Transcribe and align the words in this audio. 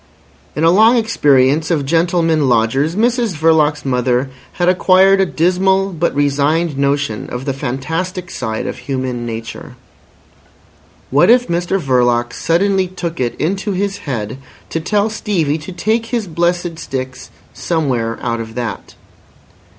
In 0.55 0.63
a 0.63 0.71
long 0.71 0.97
experience 0.97 1.69
of 1.69 1.85
gentlemen 1.85 2.49
lodgers, 2.49 2.95
Mrs 2.95 3.35
Verloc's 3.35 3.85
mother 3.85 4.31
had 4.53 4.67
acquired 4.67 5.21
a 5.21 5.27
dismal 5.27 5.93
but 5.93 6.15
resigned 6.15 6.75
notion 6.75 7.29
of 7.29 7.45
the 7.45 7.53
fantastic 7.53 8.31
side 8.31 8.65
of 8.65 8.79
human 8.79 9.27
nature. 9.27 9.75
What 11.11 11.29
if 11.29 11.47
Mr 11.47 11.79
Verloc 11.79 12.33
suddenly 12.33 12.87
took 12.87 13.19
it 13.19 13.35
into 13.35 13.73
his 13.73 13.99
head 14.09 14.39
to 14.71 14.79
tell 14.79 15.11
Stevie 15.11 15.59
to 15.59 15.71
take 15.71 16.07
his 16.07 16.25
blessed 16.25 16.79
sticks 16.79 17.29
somewhere 17.53 18.17
out 18.23 18.39
of 18.39 18.55
that? 18.55 18.95